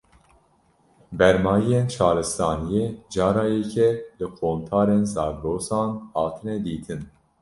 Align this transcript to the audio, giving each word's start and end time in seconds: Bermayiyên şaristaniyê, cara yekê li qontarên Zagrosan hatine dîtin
Bermayiyên 1.17 1.87
şaristaniyê, 1.95 2.85
cara 3.13 3.45
yekê 3.55 3.89
li 4.17 4.27
qontarên 4.37 5.03
Zagrosan 5.13 5.89
hatine 6.13 6.55
dîtin 6.65 7.01